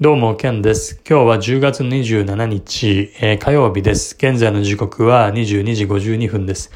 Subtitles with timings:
[0.00, 1.00] どうも、ケンです。
[1.04, 4.14] 今日は10月27日、えー、火曜日です。
[4.14, 6.70] 現在の時刻は22時52分です。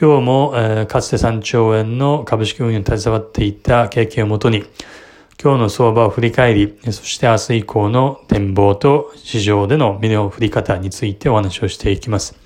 [0.00, 4.62] 今日も、えー、かつて3兆円の株式運用に携わっていた経験をもとに、
[5.42, 12.38] 今日の相場を振り返り、そして明日以降の展望と市場での見の振り方についてお話をしていきます。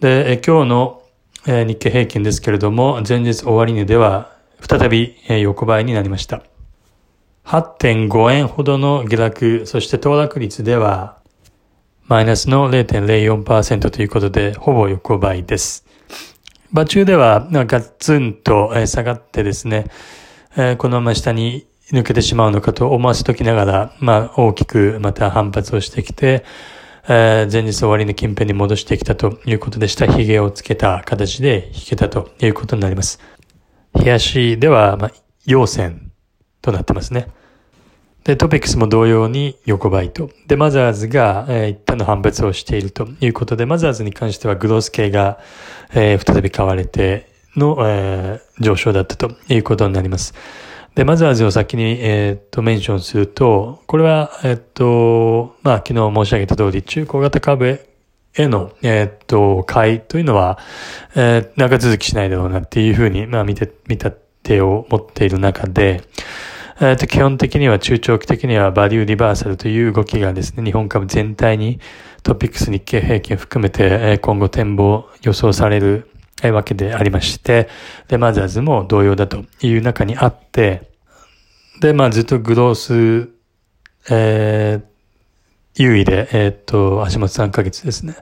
[0.00, 1.02] で、え今日の、
[1.46, 6.42] えー、日経平均ですけれども、前日終値では再び、えー、横ばいになりました。
[7.48, 11.16] 8.5円ほどの下落、そして騰落率では、
[12.06, 15.86] マイナスの0.04%ということで、ほぼ横ばいです。
[16.72, 19.86] 場中では、ガッツンと下がってですね、
[20.76, 26.44] このまま下に抜けてしまうのかと思わせときながら、まあ、大きくまた反発をしてきて、
[27.06, 33.18] 前日終わりの近辺に戻してきたということで、下髭をつけた形で引けたということになります。
[33.94, 35.12] 冷やしでは、まあ、
[35.46, 36.07] 陽線
[36.62, 37.28] となってますね。
[38.24, 40.30] で、トピックスも同様に横ばいと。
[40.46, 45.38] で、マザーズが、えー、一旦の反発をしているということで、マザーズに関してはグロース系が、
[45.94, 50.34] えー、再び買われての、えー、上昇だったということになります。
[50.94, 57.80] で、マザーズを先に、えっ、と、メンションすると、これは、えっ、と、まあ、昨日申し上げた通り、中小型株
[58.34, 60.58] への、えっ、と、買いというのは、
[61.14, 66.02] え、長続きしないだろうなっていうふうに、まあ、見て、見た手を持っている中で、
[66.80, 71.80] えっ、と、基本的には中長期的にはバリューリバーサルという動きがですね、日本株全体に
[72.22, 76.08] トピックス日経平均含めて、今後展望予想される
[76.44, 77.68] わけでありまして、
[78.06, 80.88] で、マザーズも同様だという中にあって、
[81.80, 83.28] で、まあずっとグロース、
[84.08, 88.14] えー、優位で、えっ、と、足元3ヶ月ですね。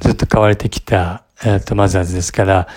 [0.00, 2.68] ずっと買われてきた、えっ、と、マザーズですから、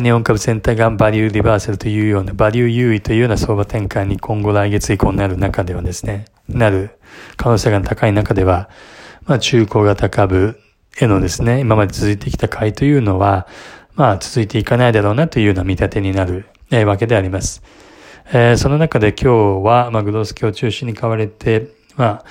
[0.00, 6.98] 日本株全体がバリューリバーサルというような、バリュー優位というような相場転換に今後来月以降になる中ではですね、なる
[7.36, 8.70] 可能性が高い中では、
[9.26, 10.58] まあ中古型株
[10.98, 13.46] へのですね、今まで続いてきた買いというのは、
[13.94, 16.46] まあ続いていかないだろうなというような見立てになる、
[16.86, 17.62] わけであります。
[18.32, 22.24] えー、その中で今日は、まあグロース期を中心に買われて、まあ、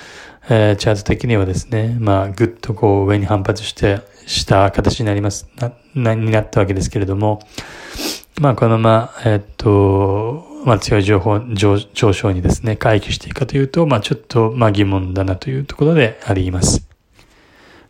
[0.48, 7.40] えー、チャート的にはですね、まあぐっとこう上に反発して、した形になります、な、な、になったわけですけれども、
[8.40, 16.86] まあこのまま、えっと、まあ強い情報、上上昇にですね、回帰していくかというと、まあちょっと、まあ疑問だなというところであります。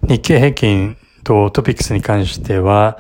[0.02, 2.98] 日経平均とトピックスに関しては、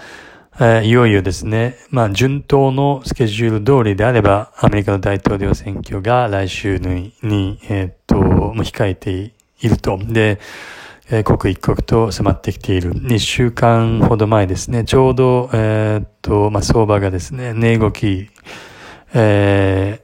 [0.60, 9.32] えー、いよいよですね、まあ順当のスケジュール通りであれば、アメリカの大統領選挙が来週に、にえっと、もう控えて
[9.62, 9.98] いると。
[9.98, 10.40] で、
[11.10, 12.92] え刻一刻と迫ってきている。
[12.92, 18.30] 2週間ほど前ですね、ちょうど、えー、っと、まあ、相場がですね、値動き、
[19.14, 20.00] え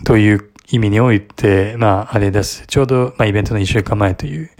[0.00, 2.64] ー、という意味において、まあ、あれです。
[2.66, 4.50] ちょうど、まあ、イベントの1週間前という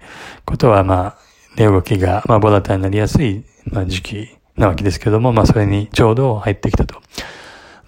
[0.45, 1.19] ことは、まあ、
[1.57, 7.01] 値動きが、まあ、ボラタイになりやすい、まあ、時期なわけですけども、まあ、それにちょうど入ってきたと。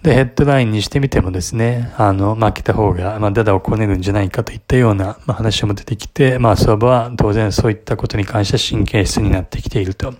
[0.01, 10.13] で、ヘッドラインにしてみてもですね、あの、負けた方が、まあ、ダダをこねるんじゃないかといったような、まあ、話も出てきて、まあ、相場は当然そういったことに関して神経質になってきていると。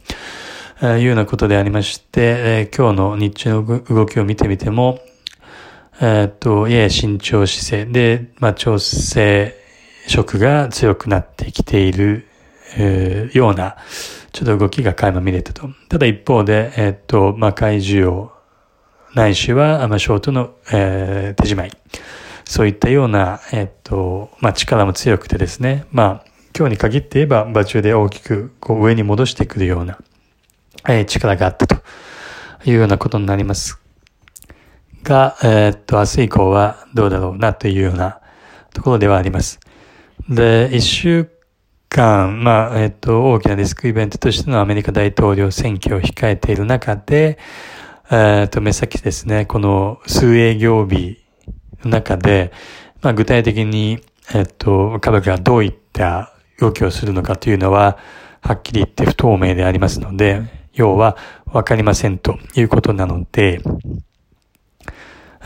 [0.81, 4.99] いうようなことでありまして、えー、今日の日中の動きを見てみても、
[5.99, 9.55] えー、っと、やや慎重姿勢で、まあ、調整
[10.07, 12.27] 色が強くなってきている、
[12.77, 13.75] えー、ような、
[14.31, 15.69] ちょっと動きが垣間見れたと。
[15.89, 18.31] ただ一方で、えー、っと、まあ、買い需要、
[19.13, 21.71] ないしは、まあ、ショートの、えー、手仕舞い。
[22.45, 29.99] そういったような、えっと、まあ、力も強くてですね、まあ、今日に限って言えば、場中で大きく、こう、上に戻してくるような、
[30.87, 31.75] えー、力があったと
[32.65, 33.79] いうようなことになります。
[35.03, 38.19] が、えー、っと、明日以降はどうだろうなというような
[38.73, 39.59] ところではあります。
[40.27, 41.29] で、一週
[41.87, 47.37] 間、まあ、えっと、大きなディスクイベントとしてのアメリカ大統領選挙を控えている中で、
[48.11, 51.19] えっ、と、目先ですね、この数営業日
[51.83, 52.51] の中で、
[53.03, 53.99] まあ、具体的に、
[54.33, 57.99] えっ、と、株がどういった動きをするのかというのは、
[58.41, 60.41] はっきり言って不透明でありますので、
[60.73, 63.61] 要はわかりませんということなので、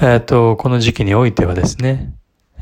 [0.01, 2.13] えっ、と、この時期においてはですね、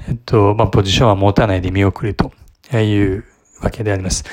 [0.07, 2.31] えっ、と、まあ、ポジションは持たないで見送ると
[2.73, 3.23] いう
[3.61, 4.23] わけであります。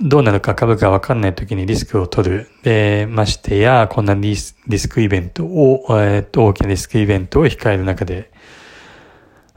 [0.00, 2.48] どうなるか株価わかんない時にリスクを取る。
[2.62, 4.54] で、ましてや、こんなリス
[4.88, 8.30] クイベントを、えっ、と、大きなリスクイベントを控える中で、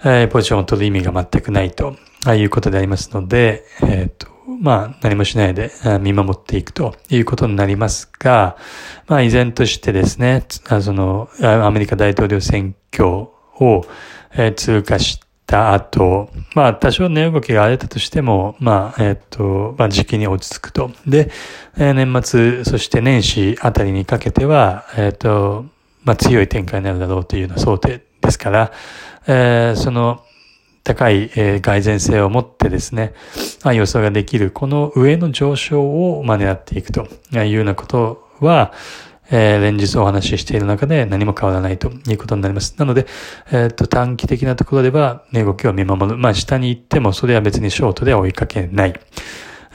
[0.04, 4.28] えー、ポジションを取る意味が全くないと、ああいうことでありますので、えっ、と、
[4.60, 5.72] まあ、何もしないで
[6.02, 8.58] 見守っていくということになりますが、
[9.08, 13.86] まあ、依然としてですね、その、アメリカ大統領選挙を、
[14.36, 20.90] え、通過したした後、まあ多少値動きが荒れたとしても、まあ、えっ、と、まあ時期に落ち着くと。
[21.06, 21.30] で、
[21.78, 25.66] え、年末、そして年始あたりにかけては、えっ、と、
[26.04, 28.72] まあ強い展開になるだろうというような想定ですから、
[29.28, 30.24] えー、その、
[30.84, 33.14] 高い、えー、蓋然性を持ってですね、
[33.62, 38.74] あ、予想ができる、この上の上昇を、まあ、狙っていくというようなことは、
[39.36, 42.76] えー、連日お話ししている中で何も変わらないということになります。
[42.78, 43.08] なので、
[43.52, 46.18] えっ、と、短期的なところでは、値動きを見守る。
[46.20, 48.94] まあ、下に行っても、それは別にショートでは追いかけない。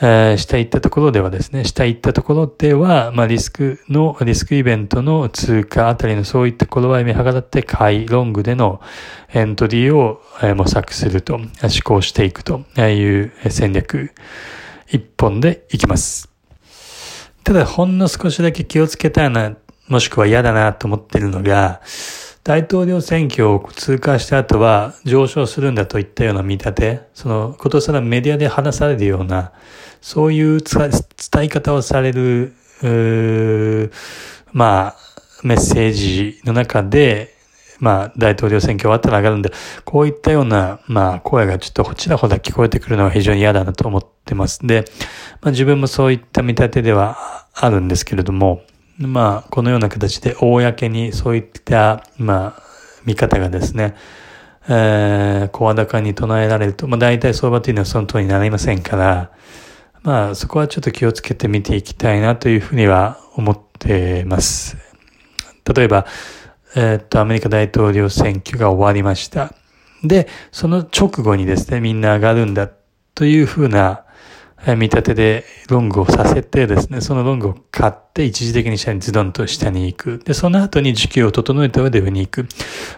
[0.00, 8.80] えー、下行ったところではですね、下行ったところでは、まあ、リスクの、リスクイベントの通過あたりのそういった頃合い見計らって買い、ロングでの
[9.34, 11.48] エントリーをえ模索すると、思
[11.82, 14.12] 考していくという戦略、
[14.86, 16.27] 一本でいきます。
[17.48, 19.56] ただ、ほんの少しだけ気をつけたいな、
[19.86, 21.80] もしくは嫌だなと思ってるのが、
[22.44, 29.52] 大統領選挙を通過した後は上昇するんだといったような見立て、そのことさらメディアで話されるような、
[30.02, 30.90] そういう伝
[31.44, 32.52] え方をされる、
[34.52, 34.96] まあ、
[35.42, 37.34] メッセージの中で、
[37.78, 39.52] まあ、大統領選挙終わったら上がるんで、
[39.86, 44.66] こういったような、まあ、声がちょっとちらほら聞こえてくるのは非常に嫌だなと思ってます。
[44.66, 44.84] で、
[45.40, 48.62] まあ自分もそういった見立てではあるんですけれども、
[48.98, 52.62] まあ、このような形で公にそういった、まあ、
[53.04, 53.94] 見方がですね、
[54.68, 59.30] えー、声高に唱えられると、まあ大体相場というのはその通りになりませんから、
[60.02, 64.76] まあそこはちょっと気をつけて見ていきたいなというふうには思ってます。
[65.74, 66.06] 例えば、
[66.74, 69.54] えー、っと、アメリカ大統領選挙が終わりました。
[70.02, 72.68] で、その直後にですね、みんな上がるんだ
[73.14, 74.04] というふうな、
[74.66, 80.18] 見立てでロングをさせてですね、そのロングを買って一時的に下にズドンと下に行く。
[80.24, 82.48] で、その後に時給を整えた上で上に行く。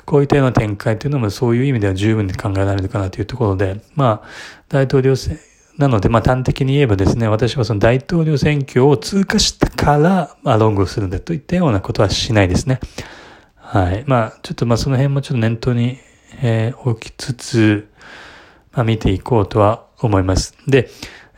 [0.07, 4.29] こういったような展開というのもそういう意味では十分に考えられるかなというところで、まあ、
[4.69, 5.39] 大統領選、
[5.77, 12.81] なので、まあ端的に言えばですね、私はその大統領選挙を通過したから、まあロングをするんだといったようなことはしないですね。
[13.57, 14.05] はい。
[14.07, 15.99] まあ、ちょっとまあその辺もちょっと念頭に、
[16.43, 17.89] えー、置きつつ、
[18.73, 20.55] まあ見ていこうとは思います。
[20.67, 20.91] で、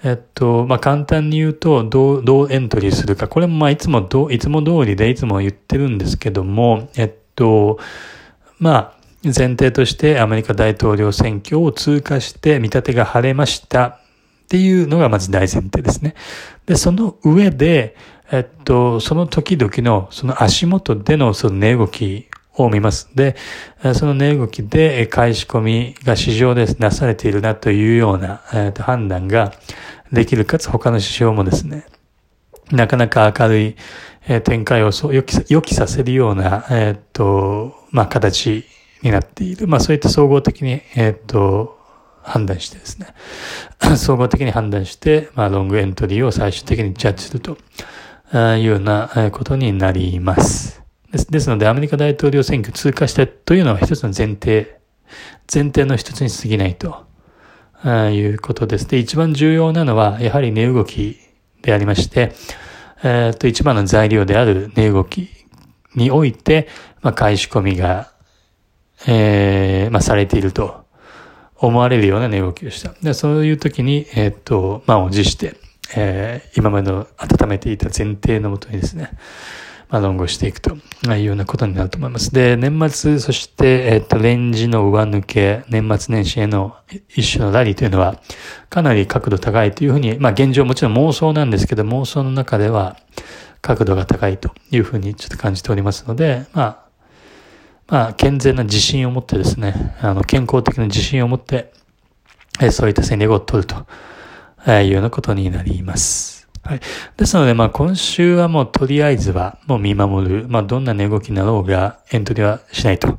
[0.05, 3.29] えっと、まあ、簡単に言うと、どう、どうエントリーするか。
[3.29, 7.79] これもま、いつもど、いつも通りでいつも言ってるんですけども、えっと、
[8.59, 13.99] まあ、前提としてアメリカ大統領選挙を通過して見立てが晴れましたっ
[14.49, 16.15] ていうのがまず大前提ですね。
[16.67, 17.95] で、その上で、
[18.33, 23.09] えっと、その時々のその足元でのその値動きを見ます。
[23.15, 23.37] で、
[23.95, 29.53] その値動きで買い仕込みが市場でなされているなというような、えー、と判断が
[30.13, 31.87] できる、かつ他の指標もですね、
[32.71, 33.77] なかなか明るい、
[34.29, 38.65] え、展開を予期予期させるような、えっ、と、まあ、形
[39.03, 39.67] になっている。
[39.67, 41.79] まあ、そういった総合的に、えっ、と、
[42.23, 43.09] 判断してですね、
[43.97, 47.59] 総合的に判断して、まあ、ロングエントリーを最終的にジャッジすると
[48.33, 50.83] いうようなことになります。
[51.13, 51.31] です。
[51.31, 54.81] ですので、アメリカ大統領選挙通過したというのは一つの前提、
[55.53, 57.07] 前提の一つに過ぎないと
[58.11, 58.89] いうことです。
[58.89, 61.19] で、一番重要なのは、やはり値動き
[61.61, 62.33] でありまして、
[63.05, 65.29] えっ、と、一番の材料である値動き
[65.95, 66.69] において、
[67.03, 68.13] まあ、買い仕込みが、
[69.07, 70.85] えー、まあ、されていると
[71.57, 72.95] 思われるような値動きをした。
[73.03, 75.57] で、そういう時に、えっ、と、満を持して、
[75.95, 79.11] えー、今までの温めていた前提のもとにですね、
[79.93, 82.33] まあ、論語していくというようなことになると思います。
[82.33, 86.75] で、年末、そして、えっ、と、レンジの上抜け、年末年始への
[87.15, 88.19] 一種のラリーというのは、
[88.71, 92.97] かなり角度高いというふうに、まあ、現状もちろん妄想なんですけど、妄想の中では、
[93.61, 96.83] 角度が高いというふうにちょっと感じておりますので、まあ、
[97.87, 101.71] まあ、健全な自信を持ってですね、あの、健康的な自信を持って、
[102.63, 103.77] えそういった戦略を取ると
[104.71, 106.42] いうようなことになります。
[106.65, 106.81] はい。
[107.17, 110.47] ですので、まあ今週はもうとりあえずはもう見守る。
[110.49, 113.19] まあどんな値動きになろうがエントリーはしないと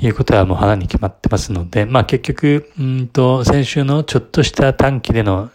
[0.00, 5.50] いうことはもう腹に決まってますので、まあ結局、うんと、先週のちょっとした短期での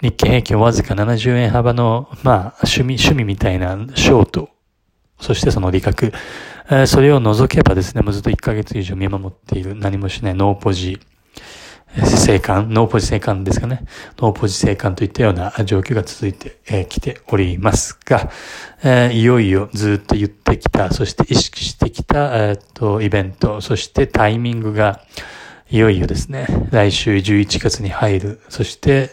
[0.00, 4.48] 日経平均わずか70円幅の、まあ趣味、趣味みたいなショート、
[5.20, 6.12] そしてその利確、
[6.70, 11.00] えー、それを除けばですね、もうずっと1ヶ月以上見守っている何もしないノーポジ、
[11.94, 13.84] 生還、ノーポジ生還ですかね。
[14.18, 16.56] ノーポジ生還といったような状況が続いて
[16.88, 18.30] き、ておりますが、
[19.10, 25.00] いよいよずっと言ってきた、そして意識してきた、えー、とイベント、そしてタイミングが
[25.70, 29.10] いよいよですね、来週11月に入る、そして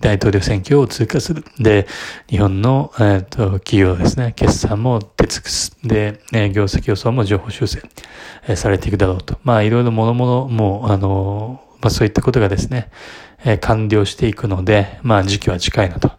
[0.00, 1.44] 大統領選挙を通過する。
[1.58, 1.86] で、
[2.28, 5.76] 日本の、えーと、企業ですね、決算も出尽くす。
[5.82, 6.20] で、
[6.52, 7.82] 業績予想も情報修正、
[8.56, 9.38] されていくだろうと。
[9.42, 12.90] まあ、いろいろ諸々もう、あの、まあ、そういったことがですね、
[13.44, 16.10] え完了していくので、まあ、時期は近いなと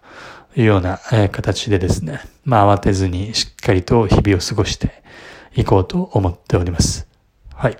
[0.56, 5.04] いうような、え形でですね、まあ、慌てずにしっかりと日々を過ごして
[5.56, 7.08] いこうと思っております。
[7.54, 7.78] はい。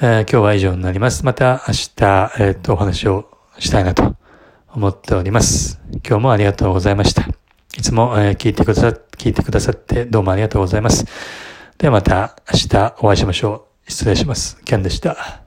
[0.00, 1.24] ー、今日は以上になります。
[1.24, 4.14] また明日、えっ、と、お話をしたいなと
[4.74, 5.80] 思っております。
[6.06, 7.22] 今日もありがとうございました。
[7.22, 11.06] いつも、え、聞いてくださ、聞いてくださってどうもありがとうございます。
[11.78, 13.90] ではまた明日お会いしましょう。
[13.90, 14.60] 失礼します。
[14.64, 15.45] キャンでした。